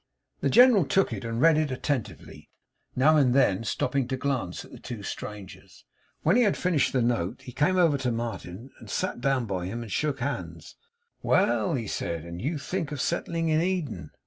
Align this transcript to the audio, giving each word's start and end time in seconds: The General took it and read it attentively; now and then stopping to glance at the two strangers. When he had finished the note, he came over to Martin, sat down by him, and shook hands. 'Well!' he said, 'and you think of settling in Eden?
The 0.39 0.49
General 0.49 0.83
took 0.83 1.13
it 1.13 1.23
and 1.23 1.39
read 1.39 1.59
it 1.59 1.69
attentively; 1.69 2.49
now 2.95 3.17
and 3.17 3.35
then 3.35 3.63
stopping 3.63 4.07
to 4.07 4.17
glance 4.17 4.65
at 4.65 4.71
the 4.71 4.79
two 4.79 5.03
strangers. 5.03 5.85
When 6.23 6.35
he 6.35 6.41
had 6.41 6.57
finished 6.57 6.91
the 6.91 7.03
note, 7.03 7.43
he 7.43 7.51
came 7.51 7.77
over 7.77 7.99
to 7.99 8.11
Martin, 8.11 8.71
sat 8.87 9.21
down 9.21 9.45
by 9.45 9.67
him, 9.67 9.83
and 9.83 9.91
shook 9.91 10.19
hands. 10.19 10.75
'Well!' 11.21 11.75
he 11.75 11.85
said, 11.85 12.25
'and 12.25 12.41
you 12.41 12.57
think 12.57 12.91
of 12.91 12.99
settling 12.99 13.49
in 13.49 13.61
Eden? 13.61 14.09